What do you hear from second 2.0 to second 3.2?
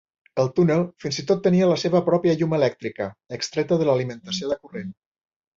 pròpia llum elèctrica,